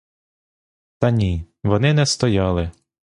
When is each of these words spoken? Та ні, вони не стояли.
Та 0.97 1.11
ні, 1.11 1.45
вони 1.63 1.93
не 1.93 2.05
стояли. 2.05 2.71